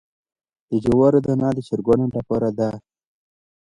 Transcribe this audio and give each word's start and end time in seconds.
د 0.69 0.71
جوارو 0.85 1.19
دانه 1.25 1.49
د 1.55 1.59
چرګانو 1.67 2.05
لپاره 2.17 2.49
ده. 2.57 2.69